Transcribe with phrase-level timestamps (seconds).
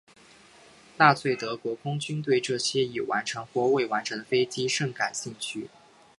[0.97, 5.69] 纳粹德国空军对这些已完成或未完成的飞机甚感兴趣。